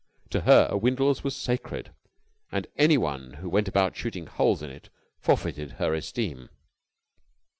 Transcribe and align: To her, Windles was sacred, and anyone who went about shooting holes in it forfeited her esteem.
To 0.31 0.41
her, 0.41 0.75
Windles 0.75 1.23
was 1.23 1.35
sacred, 1.35 1.91
and 2.51 2.65
anyone 2.75 3.33
who 3.33 3.47
went 3.47 3.67
about 3.67 3.95
shooting 3.95 4.25
holes 4.25 4.63
in 4.63 4.71
it 4.71 4.89
forfeited 5.19 5.73
her 5.73 5.93
esteem. 5.93 6.49